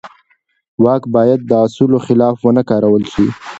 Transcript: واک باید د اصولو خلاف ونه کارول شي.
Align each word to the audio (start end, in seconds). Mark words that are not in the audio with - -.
واک 0.83 1.03
باید 1.15 1.39
د 1.45 1.51
اصولو 1.65 1.97
خلاف 2.05 2.35
ونه 2.41 2.63
کارول 2.69 3.03
شي. 3.13 3.25